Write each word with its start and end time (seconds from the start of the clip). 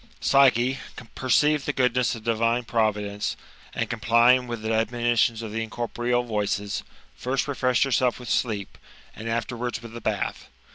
Psyche 0.19 0.79
perceived 1.13 1.67
the 1.67 1.73
goodness 1.73 2.15
of 2.15 2.23
divine 2.23 2.63
providence, 2.63 3.37
and 3.75 3.87
complying 3.87 4.47
with 4.47 4.63
the 4.63 4.73
admonitions 4.73 5.43
of 5.43 5.51
the 5.51 5.61
incorporeal 5.61 6.23
voices, 6.23 6.81
first 7.15 7.47
refreshed 7.47 7.83
herself 7.83 8.19
with 8.19 8.27
sleep, 8.27 8.79
and 9.15 9.29
afterwards 9.29 9.79
with 9.83 9.93
the 9.93 10.01
bath. 10.01 10.49